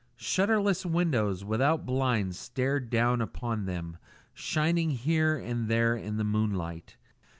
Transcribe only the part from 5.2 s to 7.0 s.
and there in the moonlight.